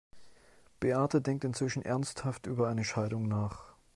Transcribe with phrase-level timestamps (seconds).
[0.79, 3.75] Beate denkt inzwischen ernsthaft über eine Scheidung nach.